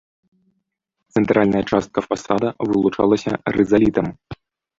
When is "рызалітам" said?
3.59-4.07